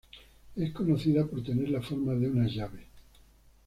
Es 0.55 0.71
conocida 0.71 1.27
por 1.27 1.43
tener 1.43 1.69
la 1.69 1.79
forma 1.79 2.15
de 2.15 2.27
una 2.27 2.47
llave. 2.47 2.87